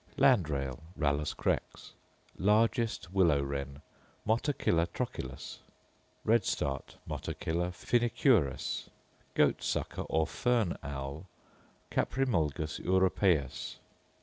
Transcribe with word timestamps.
_Landrail, 0.17 0.81
Rallus 0.97 1.35
crex. 1.35 1.91
Largest 2.35 3.13
willow 3.13 3.43
wren, 3.43 3.83
Motacilla 4.25 4.87
trochilus. 4.87 5.59
Redstart, 6.25 6.95
Motacilla 7.07 7.69
phœnicurus. 7.69 8.87
Goat 9.35 9.61
sucker, 9.61 10.01
or 10.09 10.25
fern 10.25 10.75
owl, 10.81 11.27
_Caprimulgus 11.91 12.83
europæus. 12.83 13.75